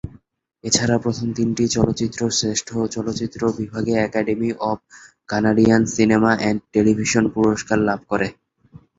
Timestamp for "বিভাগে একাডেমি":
3.59-4.49